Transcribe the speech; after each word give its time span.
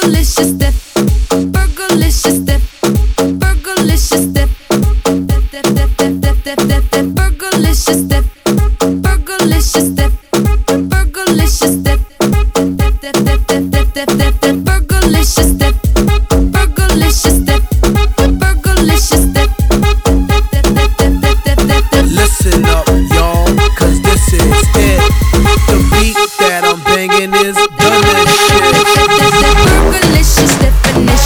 delicious. 0.00 0.87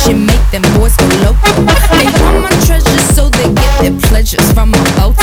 She 0.04 0.14
make 0.14 0.42
them 0.50 0.62
boys 0.74 0.96
go 0.96 1.06
loco. 1.22 1.62
They 1.94 2.10
want 2.18 2.42
my 2.42 2.50
treasures 2.66 3.14
so 3.14 3.28
they 3.28 3.46
get 3.54 3.80
their 3.80 4.00
pleasures 4.10 4.52
from 4.52 4.70
my 4.70 4.82
boat. 4.98 5.14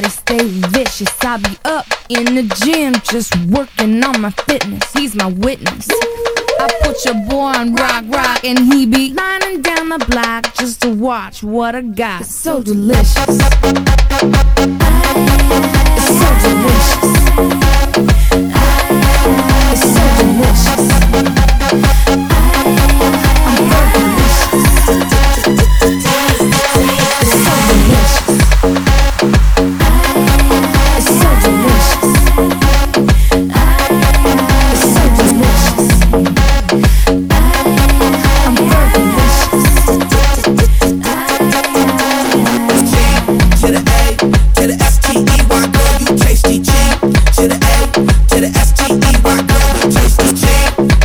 body 0.00 0.10
stay 0.10 0.48
vicious. 0.68 1.08
I 1.22 1.36
be 1.38 1.56
up 1.64 1.86
in 2.08 2.34
the 2.34 2.42
gym 2.64 2.94
just 3.04 3.34
working 3.46 4.02
on 4.04 4.20
my 4.20 4.30
fitness. 4.30 4.92
He's 4.92 5.14
my 5.14 5.26
witness. 5.26 5.88
I 5.90 6.68
put 6.82 7.04
your 7.04 7.14
boy 7.28 7.52
on 7.58 7.74
rock, 7.74 8.04
rock, 8.08 8.44
and 8.44 8.58
he 8.58 8.86
be 8.86 9.12
lining 9.12 9.62
down 9.62 9.88
the 9.90 9.98
block 10.10 10.54
just 10.54 10.82
to 10.82 10.90
watch 10.90 11.42
what 11.42 11.74
I 11.74 11.82
got. 11.82 12.22
It's 12.22 12.34
so 12.34 12.62
delicious. 12.62 13.16
It's 13.28 13.38
so 16.20 16.28
delicious. 16.42 16.99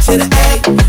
to 0.05 0.17
the 0.17 0.81
A. 0.81 0.84